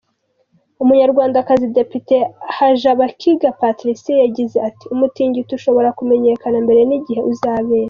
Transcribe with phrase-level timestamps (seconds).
[0.83, 2.15] Umunyarwandakazi Depite
[2.57, 7.79] Hajabakiga Patricia yagize ati “Umutingito ushobora kumenyekana mbere n’igihe uzabera.